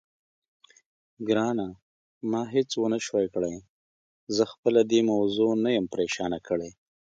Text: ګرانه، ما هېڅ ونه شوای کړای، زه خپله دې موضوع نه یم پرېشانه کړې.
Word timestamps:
ګرانه، 1.27 1.67
ما 2.31 2.41
هېڅ 2.53 2.69
ونه 2.77 2.99
شوای 3.05 3.27
کړای، 3.33 3.57
زه 4.35 4.43
خپله 4.51 4.81
دې 4.91 5.01
موضوع 5.11 5.51
نه 5.63 5.69
یم 5.77 5.85
پرېشانه 5.93 6.39
کړې. 6.47 6.69